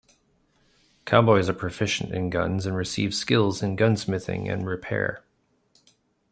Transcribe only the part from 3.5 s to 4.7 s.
in gunsmithing and